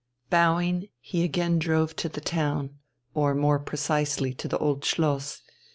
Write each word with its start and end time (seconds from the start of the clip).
Bowing, 0.31 0.87
he 0.99 1.23
again 1.23 1.59
drove 1.59 1.95
to 1.97 2.09
the 2.09 2.21
town, 2.21 2.79
or 3.13 3.35
more 3.35 3.59
precisely 3.59 4.33
to 4.33 4.47
the 4.47 4.57
Old 4.57 4.83
Schloss. 4.83 5.43